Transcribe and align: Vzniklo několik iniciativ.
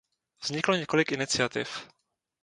Vzniklo 0.41 0.75
několik 0.77 1.11
iniciativ. 1.11 1.87